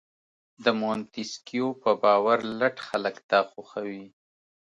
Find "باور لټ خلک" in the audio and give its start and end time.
2.03-3.15